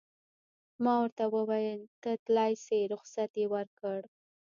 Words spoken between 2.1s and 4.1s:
تلای شې، رخصت یې ورکړ.